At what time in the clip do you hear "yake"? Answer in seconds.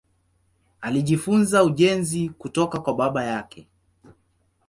3.25-3.67